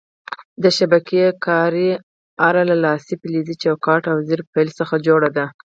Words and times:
د 0.63 0.65
شبکې 0.77 1.25
کارۍ 1.45 1.89
اره 2.47 2.61
له 2.69 2.75
لاسۍ، 2.83 3.13
فلزي 3.21 3.55
چوکاټ 3.63 4.03
او 4.11 4.17
ظریف 4.29 4.47
پل 4.55 4.67
څخه 4.79 4.95
جوړه 5.07 5.29
ده. 5.37 5.45